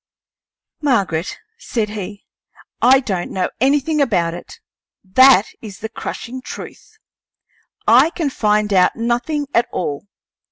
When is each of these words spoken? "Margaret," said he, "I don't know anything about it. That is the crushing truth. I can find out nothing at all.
"Margaret," 0.81 1.37
said 1.59 1.89
he, 1.89 2.25
"I 2.81 3.01
don't 3.01 3.29
know 3.29 3.51
anything 3.59 4.01
about 4.01 4.33
it. 4.33 4.59
That 5.03 5.49
is 5.61 5.77
the 5.77 5.89
crushing 5.89 6.41
truth. 6.41 6.97
I 7.87 8.09
can 8.09 8.31
find 8.31 8.73
out 8.73 8.95
nothing 8.95 9.45
at 9.53 9.67
all. 9.71 10.07